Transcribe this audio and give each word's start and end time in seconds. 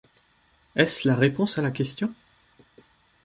Est-ce 0.75 1.07
la 1.07 1.13
réponse 1.13 1.59
à 1.59 1.61
la 1.61 1.69
question? 1.69 2.11